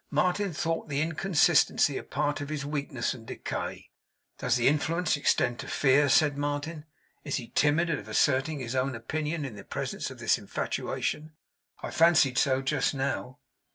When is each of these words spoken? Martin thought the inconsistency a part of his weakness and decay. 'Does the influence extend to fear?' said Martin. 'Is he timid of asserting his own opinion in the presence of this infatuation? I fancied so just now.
Martin 0.09 0.51
thought 0.51 0.89
the 0.89 0.99
inconsistency 0.99 1.95
a 1.95 2.01
part 2.01 2.41
of 2.41 2.49
his 2.49 2.65
weakness 2.65 3.13
and 3.13 3.27
decay. 3.27 3.91
'Does 4.39 4.55
the 4.55 4.67
influence 4.67 5.15
extend 5.15 5.59
to 5.59 5.67
fear?' 5.67 6.09
said 6.09 6.35
Martin. 6.39 6.85
'Is 7.23 7.35
he 7.35 7.49
timid 7.49 7.87
of 7.91 8.07
asserting 8.07 8.57
his 8.59 8.73
own 8.75 8.95
opinion 8.95 9.45
in 9.45 9.55
the 9.55 9.63
presence 9.63 10.09
of 10.09 10.17
this 10.17 10.39
infatuation? 10.39 11.33
I 11.83 11.91
fancied 11.91 12.39
so 12.39 12.63
just 12.63 12.95
now. 12.95 13.37